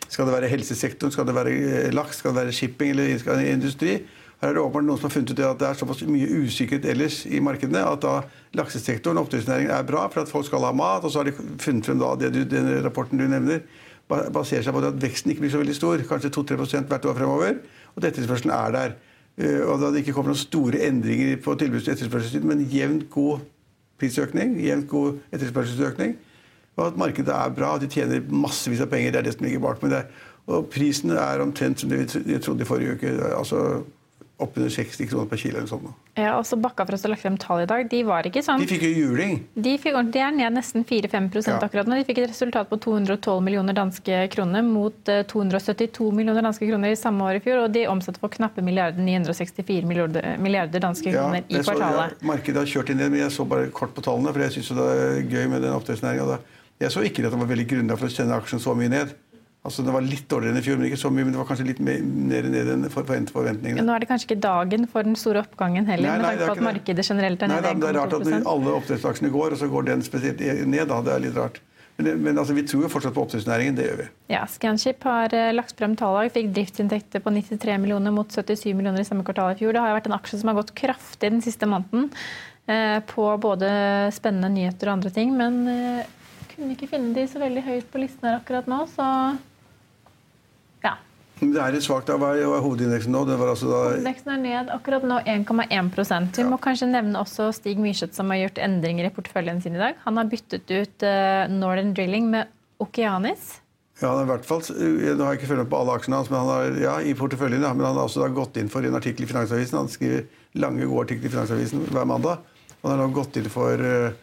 Skal 0.09 0.27
det 0.27 0.35
være 0.35 0.51
helsesektoren, 0.53 1.13
skal 1.13 1.27
det 1.27 1.35
være 1.35 1.55
eh, 1.55 1.93
laks, 1.93 2.19
skal 2.19 2.35
det 2.35 2.45
være 2.45 2.53
shipping 2.53 2.91
eller 2.93 3.41
industri? 3.49 4.05
Her 4.41 4.51
er 4.51 4.55
det 4.55 4.61
åpenbart 4.61 4.85
noen 4.85 4.99
som 4.99 5.09
har 5.09 5.15
funnet 5.15 5.31
ut 5.33 5.41
at 5.41 5.59
det 5.59 5.69
er 5.71 5.79
såpass 5.79 6.03
mye 6.05 6.27
usikkerhet 6.45 6.85
ellers 6.85 7.23
i 7.25 7.41
markedene 7.41 7.81
at 7.81 8.03
da 8.03 8.19
laksesektoren 8.59 9.17
og 9.17 9.25
oppdrettsnæringen 9.25 9.73
er 9.73 9.87
bra 9.89 10.05
for 10.13 10.21
at 10.21 10.29
folk 10.29 10.45
skal 10.45 10.67
ha 10.67 10.73
mat. 10.77 11.07
Og 11.07 11.15
så 11.15 11.23
har 11.23 11.31
de 11.31 11.33
funnet 11.63 11.87
frem 11.87 12.03
da 12.03 12.11
det 12.21 12.33
du, 12.35 12.43
den 12.45 12.69
rapporten 12.85 13.19
du 13.19 13.25
nevner, 13.25 13.63
baserer 14.11 14.67
seg 14.67 14.77
på 14.77 14.85
at 14.85 15.01
veksten 15.01 15.33
ikke 15.33 15.47
blir 15.47 15.55
så 15.55 15.63
veldig 15.63 15.79
stor. 15.79 16.05
Kanskje 16.11 16.35
2-3% 16.35 16.93
hvert 16.93 17.09
år 17.09 17.17
fremover. 17.23 17.57
Og 17.95 18.05
etterspørselen 18.05 18.53
er 18.53 18.77
der. 18.77 18.97
Eh, 19.41 19.63
og 19.65 19.81
da 19.81 19.89
det 19.95 20.05
ikke 20.05 20.19
kommer 20.19 20.35
noen 20.35 20.45
store 20.45 20.83
endringer 20.91 21.41
på 21.41 21.57
tilbuds- 21.57 21.89
og 21.89 21.95
etterspørselssiden, 21.95 22.51
men 22.51 22.69
jevnt 22.69 23.09
god 23.15 23.47
prisøkning, 23.99 24.57
jevnt 24.65 24.89
god 24.89 25.19
etterspørselsøkning. 25.33 26.17
Og 26.77 26.87
at 26.87 26.97
markedet 26.99 27.35
er 27.35 27.53
bra, 27.55 27.75
at 27.77 27.85
de 27.85 27.91
tjener 27.91 28.25
massevis 28.31 28.83
av 28.83 28.91
penger. 28.91 29.13
Det 29.15 29.21
er 29.21 29.27
det 29.29 29.35
som 29.37 29.47
ligger 29.47 29.63
bak. 29.63 29.83
med 29.83 29.91
det. 29.95 30.05
Og 30.47 30.67
prisen 30.69 31.11
er 31.11 31.41
omtrent 31.41 31.81
som 31.81 31.91
det 31.91 32.03
vi 32.27 32.39
trodde 32.39 32.63
i 32.63 32.69
forrige 32.69 32.97
uke. 32.99 33.13
Altså 33.39 33.83
oppunder 34.43 34.71
60 34.71 35.07
kroner 35.09 35.27
per 35.31 35.37
kilo. 35.39 35.59
eller 35.59 35.69
sånt. 35.71 35.85
nå. 35.85 35.93
Ja, 36.17 36.33
også 36.41 36.57
Bakkafrost 36.61 37.07
å 37.07 37.11
lagt 37.13 37.23
frem 37.23 37.37
tall 37.39 37.63
i 37.63 37.67
dag. 37.67 37.89
De 37.91 38.03
var 38.03 38.23
ikke 38.27 38.43
sånn. 38.43 38.59
De 38.61 38.67
fikk 38.67 38.83
jo 38.83 38.91
juling. 39.07 39.37
De, 39.55 39.77
fikk, 39.79 39.95
de 40.13 40.19
er 40.19 40.33
ned 40.35 40.53
nesten 40.57 40.85
4-5 40.85 41.47
Ja. 41.47 41.59
akkurat 41.63 41.87
nå. 41.87 41.95
De 41.95 42.05
fikk 42.05 42.19
et 42.19 42.31
resultat 42.31 42.69
på 42.69 42.79
212 42.83 43.41
millioner 43.43 43.73
danske 43.75 44.29
kroner 44.35 44.63
mot 44.63 45.09
eh, 45.09 45.23
272 45.23 46.11
millioner 46.13 46.43
danske 46.43 46.67
kroner 46.67 46.91
i 46.91 46.97
samme 46.99 47.23
år 47.23 47.37
i 47.37 47.41
fjor. 47.41 47.65
Og 47.65 47.73
de 47.73 47.87
omsatte 47.87 48.19
for 48.19 48.29
knappe 48.29 48.63
milliarder 48.63 48.99
964 49.03 49.87
milliarder, 49.87 50.37
milliarder 50.39 50.81
danske 50.81 51.11
Ja, 51.13 51.23
kroner 51.29 51.45
i 51.49 51.55
jeg 51.55 51.65
så- 51.65 51.73
kvartalet. 51.75 52.19
ja, 52.21 52.27
markedet 52.27 52.57
har 52.57 52.67
kjørt 52.67 52.91
inn 52.91 52.99
det, 52.99 53.11
men 53.11 53.21
jeg 53.21 53.31
så 53.31 53.47
bare 53.49 53.71
kort 53.71 53.95
på 53.95 54.03
tallene, 54.03 54.33
for 54.33 54.41
jeg 54.41 54.51
syns 54.51 54.69
det 54.75 54.79
er 54.79 55.23
gøy 55.31 55.49
med 55.49 55.63
den 55.63 55.73
oppdrettsnæringa. 55.73 56.39
Jeg 56.81 56.91
så 56.91 57.01
ikke 57.07 57.25
at 57.25 57.31
det 57.31 57.39
var 57.39 57.47
veldig 57.47 57.69
grunnlag 57.71 57.99
for 57.99 58.07
å 58.07 58.11
sende 58.11 58.35
aksjen 58.35 58.59
så 58.59 58.75
mye 58.75 58.89
ned. 58.91 59.15
Altså 59.65 59.81
Det 59.85 59.93
var 59.95 60.05
litt 60.05 60.27
dårligere 60.29 60.53
enn 60.53 60.61
i 60.61 60.65
fjor, 60.67 60.77
men 60.77 60.91
ikke 60.91 60.99
så 61.01 61.09
mye, 61.09 61.25
men 61.25 61.33
det 61.33 61.39
var 61.41 61.47
kanskje 61.49 61.65
litt 61.71 61.79
mer 61.81 62.03
ned 62.45 62.69
enn 62.75 62.83
for 62.93 63.01
forvent- 63.07 63.31
forventningene. 63.33 63.81
Nå 63.87 63.95
er 63.95 64.03
det 64.05 64.09
kanskje 64.11 64.27
ikke 64.29 64.41
dagen 64.45 64.85
for 64.93 65.03
den 65.09 65.17
store 65.17 65.41
oppgangen 65.41 65.87
heller, 65.89 66.05
Nei, 66.05 66.19
med 66.19 66.27
nei, 66.27 66.33
tanke 66.35 66.39
det 66.39 66.45
er 66.45 66.51
på 66.51 66.57
at 66.59 66.67
markedet 66.67 67.07
generelt 67.09 67.43
er 67.47 67.49
Nei, 67.49 67.55
ned 67.57 67.65
da, 67.65 67.73
Det 67.81 67.89
er 67.89 67.97
rart 68.01 68.13
at 68.19 68.49
alle 68.53 68.75
oppdrettsaksjene 68.77 69.31
går, 69.33 69.55
og 69.57 69.63
så 69.63 69.69
går 69.73 69.87
den 69.89 70.03
spesielt 70.05 70.43
ned. 70.69 70.85
da, 70.93 71.01
Det 71.07 71.15
er 71.15 71.25
litt 71.25 71.39
rart. 71.39 71.61
Men, 71.97 72.19
men 72.27 72.37
altså, 72.37 72.53
vi 72.59 72.65
tror 72.67 72.83
jo 72.85 72.89
fortsatt 72.91 73.15
på 73.15 73.23
oppdrettsnæringen. 73.23 73.77
Det 73.79 73.87
gjør 73.87 73.99
vi. 74.03 74.07
Ja, 74.35 74.43
Scanship 74.51 75.05
har 75.09 75.33
eh, 75.33 75.53
lagt 75.55 75.79
frem 75.79 75.95
tall 75.97 76.19
i 76.27 76.33
fikk 76.35 76.51
driftsinntekter 76.57 77.23
på 77.23 77.31
93 77.33 77.79
millioner 77.81 78.13
mot 78.13 78.29
77 78.29 78.75
millioner 78.75 79.01
i 79.01 79.07
samme 79.09 79.25
kvartal 79.25 79.55
i 79.55 79.59
fjor. 79.63 79.73
Det 79.73 79.81
har 79.81 79.93
jo 79.95 79.99
vært 80.01 80.11
en 80.11 80.19
aksje 80.19 80.41
som 80.43 80.51
har 80.51 80.59
gått 80.59 80.75
kraftig 80.77 81.31
den 81.31 81.41
siste 81.41 81.65
måneden 81.71 82.11
eh, 82.67 82.99
på 83.15 83.31
både 83.41 83.71
spennende 84.13 84.51
nyheter 84.53 84.91
og 84.91 84.99
andre 84.99 85.15
ting, 85.15 85.33
men 85.39 85.61
eh, 85.71 86.13
kunne 86.53 86.75
ikke 86.77 86.91
finne 86.91 87.15
de 87.17 87.25
så 87.31 87.41
veldig 87.43 87.63
høyt 87.65 87.89
på 87.95 88.03
listen 88.03 88.27
her 88.29 88.41
akkurat 88.43 88.67
nå, 88.71 88.83
så 88.93 89.07
Det 91.41 91.59
er 91.61 91.75
litt 91.75 91.85
svakt. 91.85 92.09
Hva 92.09 92.31
er 92.39 92.63
hovedindeksen 92.63 93.13
nå? 93.15 93.25
Det 93.29 93.37
var 93.41 93.51
altså 93.53 93.71
da 93.71 93.81
Hovedindeksen 93.89 94.31
er 94.37 94.43
ned 94.45 94.71
akkurat 94.75 95.05
nå 95.09 95.19
1,1% 95.27 96.39
Vi 96.39 96.47
må 96.47 96.61
kanskje 96.63 96.89
nevne 96.93 97.19
også 97.21 97.51
Stig 97.57 97.81
Myrseth, 97.83 98.15
som 98.17 98.31
har 98.31 98.45
gjort 98.45 98.63
endringer 98.63 99.09
i 99.09 99.13
porteføljen 99.15 99.61
sin 99.65 99.77
i 99.77 99.83
dag. 99.83 99.99
Han 100.07 100.21
har 100.21 100.31
byttet 100.31 100.71
ut 100.71 101.07
eh, 101.07 101.45
Northern 101.51 101.93
Drilling 101.97 102.31
med 102.33 102.55
Okeanis. 102.83 103.59
Ja, 104.01 104.11
i 104.19 104.27
hvert 104.27 104.47
fall, 104.47 104.63
Nå 104.75 105.23
har 105.23 105.35
jeg 105.35 105.41
ikke 105.43 105.53
følt 105.53 105.63
med 105.63 105.71
på 105.71 105.79
alle 105.79 105.95
aksjene 105.95 106.19
hans, 106.19 106.31
men 106.31 106.41
han 106.41 106.51
har, 106.51 106.79
ja, 106.83 106.95
i 107.07 107.15
porteføljen, 107.15 107.63
ja, 107.63 107.71
men 107.77 107.87
han 107.87 107.99
har 107.99 108.09
også 108.09 108.27
gått 108.35 108.59
inn 108.59 108.71
for 108.73 108.87
en 108.87 108.99
artikkel 108.99 109.27
i 109.27 109.31
Finansavisen. 109.31 109.79
Han 109.79 109.91
skriver 109.93 110.25
lange, 110.59 110.89
gode 110.89 111.07
artikler 111.07 111.31
i 111.31 111.35
Finansavisen 111.35 111.87
hver 111.95 112.09
mandag. 112.11 112.43
Og 112.81 112.89
han 112.91 112.99
har 112.99 113.07
nå 113.07 113.15
gått 113.15 113.39
inn 113.39 113.47
for 113.53 113.79
eh, 113.79 114.17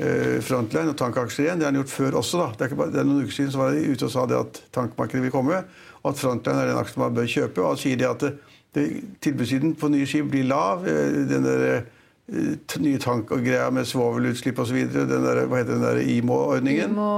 eh, 0.00 0.38
Frontline 0.44 0.94
og 0.94 0.96
tankaksjer 0.98 1.46
igjen. 1.46 1.60
Det 1.60 1.68
har 1.68 1.74
han 1.74 1.80
gjort 1.82 1.92
før 1.92 2.18
også. 2.22 2.40
da. 2.40 2.48
Det 2.56 2.66
er, 2.66 2.78
bare, 2.80 2.94
det 2.94 3.02
er 3.02 3.08
noen 3.10 3.26
uker 3.26 3.36
siden 3.36 3.52
så 3.52 3.60
var 3.60 3.74
han 3.74 3.92
ute 3.92 4.08
og 4.08 4.14
sa 4.16 4.24
det 4.30 4.40
at 4.40 4.62
tankmarkedet 4.78 5.26
vil 5.26 5.34
komme, 5.34 5.60
at 6.04 6.18
Frontline 6.18 6.62
er 6.62 6.70
den 6.72 6.80
aksjen 6.80 7.02
man 7.04 7.14
bør 7.14 7.28
kjøpe. 7.30 7.62
Og 7.62 7.74
han 7.74 7.82
sier 7.82 7.98
det 8.00 8.08
at 8.08 8.24
det, 8.24 8.32
det, 8.74 8.86
tilbudssiden 9.24 9.74
på 9.78 9.90
nye 9.92 10.06
skip 10.08 10.30
blir 10.32 10.48
lav. 10.48 10.86
eh, 10.88 11.22
Den 11.30 11.44
der, 11.46 11.66
eh, 11.76 11.82
nye 12.82 12.98
tank 13.02 13.30
og 13.34 13.42
greia 13.44 13.66
med 13.74 13.84
svovelutslipp 13.88 14.58
osv. 14.62 14.78
Hva 14.88 15.58
heter 15.58 15.72
den 15.74 15.82
der 15.84 16.00
IMO-ordningen? 16.14 16.94
IMO 16.94 17.08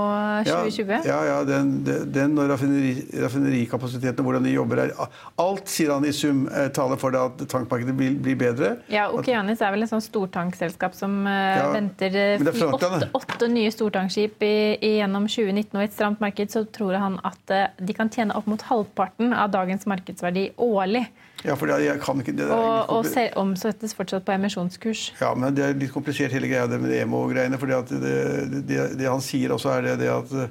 2020. 0.48 1.04
Ja, 1.06 1.20
ja, 1.28 1.36
den, 1.48 1.70
den- 1.86 2.10
den 2.14 2.38
og 2.38 2.48
raffineri, 2.50 2.94
raffinerikapasiteten 3.22 4.20
og 4.24 4.28
hvordan 4.28 4.44
de 4.48 4.54
jobber 4.56 4.82
her. 4.82 4.92
Alt, 5.40 5.68
sier 5.70 5.92
han 5.94 6.04
i 6.08 6.12
sum, 6.14 6.44
eh, 6.50 6.68
taler 6.74 6.98
for 7.00 7.14
det 7.14 7.20
at 7.22 7.44
tankmarkedet 7.50 7.94
blir, 7.96 8.16
blir 8.22 8.36
bedre. 8.40 8.72
Ja, 8.92 9.06
Okeanis 9.14 9.62
er 9.62 9.74
vel 9.74 9.86
en 9.86 9.92
sånn 9.94 10.04
stortankselskap 10.04 10.94
som 10.98 11.20
eh, 11.26 11.58
Ja, 11.60 11.68
venter 11.74 12.18
eh, 12.18 12.46
åtte, 12.74 13.10
åtte 13.14 13.48
nye 13.52 13.70
stortankskip 13.74 14.42
i, 14.44 14.54
i 14.82 14.92
gjennom 14.98 15.28
2019. 15.30 15.70
Og 15.78 15.82
i 15.84 15.88
et 15.90 15.94
stramt 15.96 16.20
marked 16.24 16.50
så 16.54 16.64
tror 16.74 16.98
han 17.00 17.20
at 17.26 17.54
de 17.78 17.94
kan 17.96 18.10
tjene 18.10 18.34
opp 18.36 18.46
mot 18.50 18.62
halvparten 18.70 19.32
av 19.34 19.52
dagens 19.54 19.86
markedsverdi 19.90 20.50
årlig. 20.58 21.06
Ja, 21.44 21.54
for 21.60 21.68
jeg 21.68 22.00
kan 22.00 22.20
ikke, 22.22 22.32
det, 22.38 22.46
Og, 22.48 22.88
og 22.88 23.04
kompli- 23.04 23.30
omsettes 23.36 23.92
fortsatt 23.94 24.24
på 24.24 24.32
emisjonskurs. 24.32 25.12
ja, 25.20 25.34
men 25.36 25.54
det 25.54 25.64
er 25.66 25.74
litt 25.76 25.92
komplisert 25.92 26.32
hele 26.32 26.48
greia 26.48 26.66
det 26.70 26.78
med 26.80 26.90
EMO-greiene. 27.02 27.58
for 27.60 27.66
det, 27.68 28.00
det, 28.00 28.66
det, 28.66 28.98
det 28.98 29.08
han 29.10 29.20
sier 29.20 29.52
også, 29.52 29.68
er 29.76 29.96
det, 30.00 30.08
at 30.08 30.32
eh, 30.32 30.48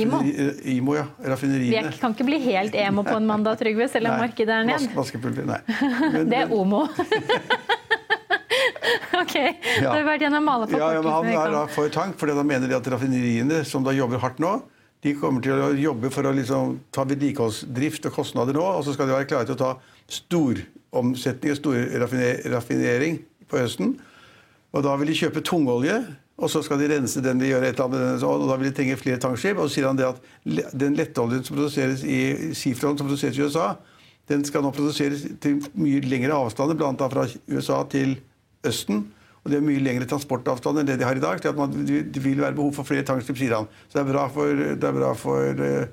IMO? 0.00 0.20
IMO, 0.64 0.94
ja. 0.96 1.04
Raffineriene. 1.26 1.90
Vi 1.92 1.98
kan 2.00 2.14
ikke 2.14 2.24
bli 2.28 2.38
helt 2.46 2.74
emo 2.78 3.02
på 3.04 3.16
en 3.18 3.26
mandag, 3.28 3.58
Trygve, 3.60 3.88
selv 3.90 4.06
om 4.08 4.16
markedet 4.22 4.48
er 4.54 4.64
ned. 4.64 4.80
vas- 4.80 4.96
Vaskepulver, 4.96 5.44
nei. 5.50 5.60
Men- 6.14 6.28
Det 6.30 6.38
er 6.44 6.52
OMO. 6.56 6.86
ok, 9.20 9.34
da 9.82 9.90
har 9.90 9.98
vi 10.00 10.06
vært 10.08 10.22
gjennom 10.24 10.48
alle 10.50 10.66
Ja, 10.72 10.92
ja, 10.96 11.00
men 11.02 11.10
Han 11.12 11.24
forkortelsene 11.26 11.46
er 11.46 11.54
da 11.54 11.62
for 11.74 11.88
tank, 11.94 12.16
fordi 12.20 12.36
han 12.38 12.46
mener 12.48 12.70
de 12.70 12.76
at 12.78 12.88
raffineriene 12.94 13.60
som 13.68 13.84
da 13.86 13.92
jobber 13.96 14.18
hardt 14.22 14.40
nå, 14.42 14.56
de 15.00 15.14
kommer 15.16 15.40
til 15.44 15.56
å 15.56 15.70
jobbe 15.80 16.10
for 16.12 16.28
å 16.28 16.34
liksom 16.36 16.78
ta 16.92 17.06
vedlikeholdsdrift 17.08 18.08
og 18.10 18.16
kostnader 18.18 18.56
nå, 18.56 18.64
og 18.64 18.84
så 18.84 18.94
skal 18.94 19.08
de 19.08 19.16
være 19.16 19.28
klare 19.30 19.48
til 19.48 19.56
å 19.56 19.60
ta 19.62 19.70
storomsetning 20.12 21.54
og 21.54 21.60
stor 21.60 21.78
raffinering 22.52 23.20
på 23.48 23.60
høsten. 23.62 23.94
Og 24.70 24.84
da 24.86 24.96
vil 25.00 25.10
de 25.10 25.16
kjøpe 25.22 25.42
tungolje, 25.46 25.96
og 26.40 26.48
så 26.52 26.62
skal 26.64 26.80
de 26.80 26.88
rense 26.92 27.20
den 27.24 27.40
de 27.40 27.50
gjør 27.50 27.66
et 27.68 27.80
eller 27.80 28.00
annet 28.00 28.24
og 28.24 28.46
da 28.48 28.56
vil 28.60 28.70
de 28.70 28.76
trenge 28.76 28.96
flere 29.00 29.20
tankskip. 29.20 29.58
Og 29.60 29.68
så 29.68 29.76
sier 29.76 29.88
han 29.90 29.98
det 29.98 30.08
at 30.08 30.20
den 30.76 30.96
lettoljen 30.96 31.44
som 31.44 31.56
produseres 31.58 32.04
i 32.04 32.52
Seafront, 32.56 33.00
som 33.00 33.08
produseres 33.08 33.36
i 33.36 33.44
USA, 33.44 33.74
den 34.30 34.44
skal 34.46 34.64
nå 34.64 34.70
produseres 34.72 35.26
til 35.42 35.58
mye 35.74 36.00
lengre 36.06 36.36
avstander, 36.36 36.78
bl.a. 36.78 37.08
fra 37.12 37.26
USA 37.50 37.82
til 37.92 38.14
Østen. 38.66 39.08
Og 39.40 39.50
det 39.52 39.56
er 39.56 39.64
mye 39.64 39.80
lengre 39.80 40.08
transportavstand 40.08 40.82
enn 40.82 40.88
det 40.90 40.98
de 41.00 41.06
har 41.08 41.16
i 41.16 41.22
dag. 41.22 41.40
Så 41.40 41.54
man, 41.56 41.72
Det 41.72 42.22
vil 42.22 42.40
være 42.42 42.56
behov 42.58 42.74
for 42.76 42.84
flere 42.88 43.06
tankskip, 43.08 43.38
sier 43.40 43.56
han. 43.56 43.68
Så 43.88 43.98
det 43.98 44.02
er 44.04 44.12
bra 44.12 44.26
for, 44.28 44.52
det 44.76 44.84
er 44.90 44.98
bra 44.98 45.14
for, 45.16 45.64
eh, 45.64 45.86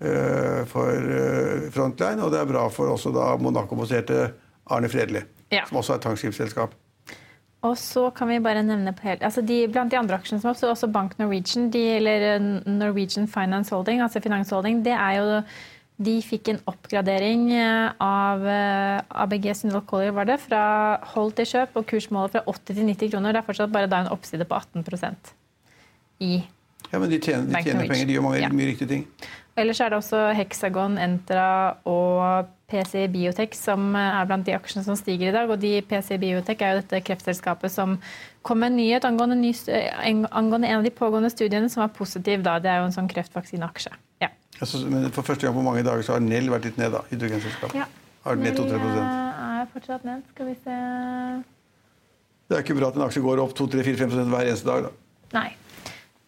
eh, 0.00 0.64
for 0.70 1.12
eh, 1.20 1.68
Frontline, 1.74 2.22
og 2.24 2.32
det 2.32 2.40
er 2.40 2.50
bra 2.50 2.66
for 2.72 2.94
også 2.94 3.12
da 3.12 3.36
Monaco-baserte 3.36 4.32
Arne 4.70 4.88
Fredli, 4.88 5.22
Ja. 5.52 5.64
som 5.68 5.78
også 5.78 5.94
er 5.94 5.98
tankskipsselskap. 5.98 6.74
Og 7.62 7.76
så 7.76 8.10
kan 8.14 8.28
vi 8.28 8.38
bare 8.38 8.62
nevne 8.62 8.92
på 8.94 9.02
hele, 9.08 9.24
altså 9.24 9.42
de, 9.42 9.66
Blant 9.68 9.90
de 9.90 9.98
andre 9.98 10.18
aksjene 10.18 10.40
som 10.40 10.50
er 10.50 10.70
også 10.70 10.90
Bank 10.92 11.18
Norwegian, 11.18 11.70
de, 11.70 11.96
eller 11.96 12.38
Norwegian 12.66 13.26
Finance 13.28 13.74
Holding, 13.74 14.02
altså 14.02 14.20
Finansholding, 14.22 14.84
det 14.84 14.92
er 14.92 15.16
jo 15.18 15.42
de 15.98 16.18
fikk 16.20 16.48
en 16.52 16.58
oppgradering 16.68 17.46
eh, 17.56 17.92
av 18.04 18.42
eh, 18.46 19.00
ABG 19.22 19.46
Sundal 19.56 19.80
Collier 19.88 20.12
var 20.12 20.28
det, 20.28 20.36
fra 20.44 20.60
hold 21.14 21.32
til 21.38 21.48
kjøp 21.54 21.78
og 21.80 21.86
kursmålet 21.88 22.34
fra 22.36 22.42
80 22.52 22.74
til 22.76 22.84
90 22.90 23.10
kroner. 23.14 23.32
Det 23.32 23.40
er 23.40 23.46
fortsatt 23.48 23.72
bare 23.72 23.88
da 23.88 24.02
en 24.04 24.12
oppside 24.12 24.44
på 24.50 24.58
18% 24.60 25.32
i 26.26 26.34
Ja, 26.92 27.00
men 27.02 27.10
de 27.10 27.18
tjener, 27.18 27.48
de 27.50 27.62
tjener 27.64 27.88
penger, 27.88 28.06
de 28.06 28.14
gjør 28.14 28.22
mange, 28.28 28.40
Ja. 28.44 28.48
mye 28.52 28.68
riktige 28.68 28.88
ting. 28.92 29.06
Ellers 29.56 29.80
er 29.80 29.88
det 29.90 29.96
også 29.98 30.20
Hexagon, 30.36 30.98
Entra 31.00 31.78
og 31.88 32.46
PC 32.68 33.06
Biotech 33.08 33.54
som 33.56 33.94
er 33.96 34.26
blant 34.28 34.44
de 34.46 34.52
aksjene 34.52 34.84
som 34.84 34.94
stiger 35.00 35.30
i 35.30 35.32
dag. 35.32 35.48
Og 35.50 35.58
de 35.58 35.80
PC 35.82 36.18
Biotech 36.20 36.60
er 36.60 36.74
jo 36.76 36.82
dette 36.82 37.00
kreftselskapet 37.08 37.72
som 37.72 37.96
kom 38.44 38.60
med 38.60 38.74
en 38.74 38.76
nyhet 38.76 39.04
angående, 39.08 39.34
ny, 39.40 39.54
en- 40.04 40.26
angående 40.30 40.68
en 40.68 40.78
av 40.78 40.84
de 40.84 40.90
pågående 40.92 41.30
studiene 41.32 41.70
som 41.72 41.80
var 41.80 41.88
positiv. 41.96 42.42
Da. 42.44 42.58
Det 42.60 42.68
er 42.70 42.82
jo 42.84 42.90
en 42.90 42.92
sånn 42.98 43.08
kreftvaksineaksje. 43.08 43.94
Altså, 44.60 44.80
men 44.88 45.10
for 45.12 45.22
første 45.22 45.46
gang 45.46 45.54
på 45.56 45.62
mange 45.64 45.82
dager 45.84 46.02
så 46.06 46.12
har 46.16 46.20
Nell 46.24 46.48
vært 46.52 46.64
litt 46.70 46.78
ned, 46.80 46.92
da. 46.94 47.02
Hydrogenselskapet. 47.10 47.74
Ja. 47.76 47.84
Har 48.24 48.38
ned 48.40 48.56
2-3 48.56 48.78
er 49.60 49.66
fortsatt 49.72 50.04
ned. 50.04 50.22
Skal 50.34 50.46
vi 50.46 50.54
se 50.64 50.76
Det 52.48 52.56
er 52.56 52.62
ikke 52.62 52.76
bra 52.78 52.88
at 52.88 52.96
en 52.98 53.04
aksje 53.06 53.22
går 53.24 53.42
opp 53.42 53.54
2-3-4-5% 53.58 54.30
hver 54.32 54.46
eneste 54.48 54.66
dag, 54.70 54.86
da. 54.86 54.90
Nei. 55.34 55.48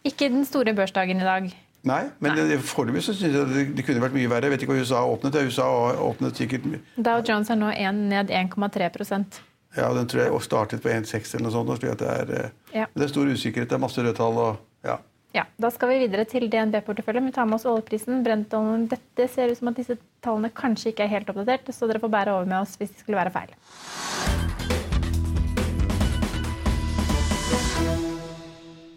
Ikke 0.07 0.29
den 0.31 0.45
store 0.47 0.73
børsdagen 0.75 1.19
i 1.21 1.27
dag. 1.27 1.49
Nei, 1.87 2.09
men 2.19 2.35
det- 2.35 2.59
foreløpig 2.59 3.01
syns 3.05 3.21
jeg 3.21 3.31
det, 3.31 3.75
det 3.75 3.85
kunne 3.85 4.01
vært 4.03 4.13
mye 4.13 4.27
verre. 4.29 4.43
Jeg 4.43 4.51
vet 4.51 4.61
ikke 4.63 4.73
hva 4.73 4.81
USA 4.81 5.03
åpnet. 5.07 5.35
Ja, 5.35 5.45
USA 5.47 5.67
åpnet 5.95 6.35
sikkert 6.35 6.65
Dow 6.97 7.21
Jones 7.23 7.49
er 7.49 7.55
nå 7.55 7.71
en, 7.71 8.09
ned 8.09 8.27
1,3% 8.29 9.39
Ja, 9.77 9.93
den 9.93 10.07
tror 10.07 10.23
jeg 10.25 10.41
startet 10.41 10.81
på 10.81 10.89
1,6 10.89 11.35
eller 11.35 11.43
noe 11.43 11.51
sånt. 11.53 11.79
det 11.79 12.01
er, 12.01 12.43
eh, 12.43 12.49
Ja. 12.73 12.85
det 12.95 13.03
er 13.03 13.07
stor 13.07 13.25
usikkerhet. 13.25 13.69
Det 13.69 13.73
er 13.73 13.77
masse 13.77 13.97
røde 14.01 14.15
tall 14.15 14.37
og 14.37 14.57
ja. 14.83 14.97
Ja, 15.31 15.43
Da 15.61 15.69
skal 15.69 15.91
vi 15.91 15.99
videre 16.07 16.25
til 16.25 16.47
DNB-porteføljen. 16.49 17.27
Vi 17.29 17.35
tar 17.35 17.45
med 17.45 17.59
oss 17.59 17.67
oljeprisen. 17.69 18.23
Brentoljen. 18.25 18.87
Dette 18.89 19.27
ser 19.29 19.51
ut 19.51 19.59
som 19.59 19.69
at 19.69 19.77
disse 19.77 19.99
tallene 20.25 20.49
kanskje 20.49 20.89
ikke 20.89 21.05
er 21.05 21.11
helt 21.11 21.29
oppdatert, 21.29 21.69
så 21.69 21.89
dere 21.89 22.01
får 22.01 22.13
bære 22.15 22.33
over 22.33 22.49
med 22.49 22.63
oss 22.63 22.73
hvis 22.79 22.95
det 22.95 23.03
skulle 23.03 23.19
være 23.19 23.33
feil. 23.35 23.53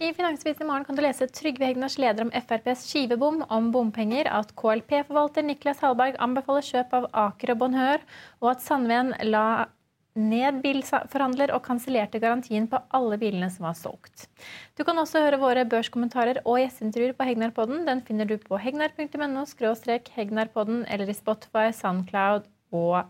I 0.02 0.08
Finansavisen 0.16 0.64
i 0.64 0.70
morgen 0.70 0.86
kan 0.88 0.96
du 0.96 1.02
lese 1.04 1.28
Trygve 1.30 1.68
Hegnars 1.68 1.98
leder 2.00 2.24
om 2.24 2.32
FrPs 2.34 2.88
skivebom, 2.88 3.44
om 3.52 3.68
bompenger, 3.74 4.26
at 4.26 4.56
KLP-forvalter 4.56 5.44
Niklas 5.46 5.84
Hallberg 5.84 6.16
anbefaler 6.18 6.64
kjøp 6.64 6.96
av 6.96 7.06
Aker 7.28 7.54
og 7.54 7.60
Bonheur, 7.60 8.02
og 8.40 8.54
at 8.56 8.64
Sandven 8.64 9.12
la 9.28 9.68
ned 10.19 10.61
bilforhandler 10.64 11.52
og 11.57 11.62
kansellerte 11.64 12.21
garantien 12.21 12.66
på 12.69 12.81
alle 12.97 13.19
bilene 13.21 13.49
som 13.52 13.66
var 13.69 13.76
solgt. 13.78 14.26
Du 14.76 14.85
kan 14.85 14.99
også 15.00 15.23
høre 15.25 15.40
våre 15.40 15.64
børskommentarer 15.69 16.42
og 16.45 16.61
gjesteintervjuer 16.61 17.16
på 17.16 17.28
Hegnarpodden. 17.28 17.87
Den 17.88 18.02
finner 18.04 18.28
du 18.28 18.37
på 18.40 18.61
hegnar.no 18.61 19.45
hegnarpodden 20.16 20.85
eller 20.88 21.09
i 21.09 21.16
Spotify, 21.16 21.71
Soundcloud 21.73 22.49
og 22.73 23.04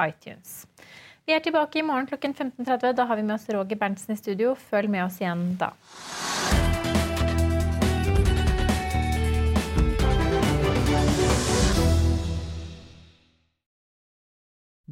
iTunes. 0.00 0.64
Vi 1.26 1.34
er 1.34 1.42
tilbake 1.42 1.80
i 1.80 1.82
morgen 1.82 2.06
klokken 2.06 2.34
15.30. 2.34 2.92
Da 2.94 3.04
har 3.04 3.16
vi 3.16 3.26
med 3.26 3.34
oss 3.34 3.48
Roger 3.50 3.76
Berntsen 3.76 4.14
i 4.14 4.20
studio. 4.20 4.54
Følg 4.54 4.90
med 4.90 5.08
oss 5.08 5.20
igjen 5.20 5.56
da. 5.60 5.72